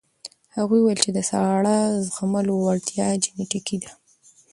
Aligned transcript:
هغې 0.55 0.77
وویل 0.81 1.01
د 1.15 1.19
ساړه 1.29 1.77
زغملو 2.07 2.53
وړتیا 2.65 3.07
جینیټیکي 3.23 3.77
ده. 3.83 3.91